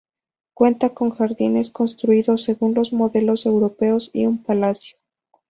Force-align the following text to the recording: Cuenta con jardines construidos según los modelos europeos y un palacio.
Cuenta 0.55 0.95
con 0.95 1.11
jardines 1.11 1.69
construidos 1.69 2.41
según 2.41 2.73
los 2.73 2.91
modelos 2.91 3.45
europeos 3.45 4.09
y 4.13 4.25
un 4.25 4.41
palacio. 4.41 4.97